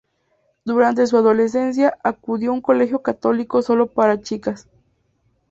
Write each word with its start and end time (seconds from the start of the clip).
Durante 0.65 1.05
su 1.05 1.15
adolescencia 1.17 1.95
acudió 2.03 2.49
a 2.49 2.53
un 2.55 2.61
colegio 2.61 3.03
católico 3.03 3.61
solo 3.61 3.85
para 3.85 4.19
chicas. 4.19 4.67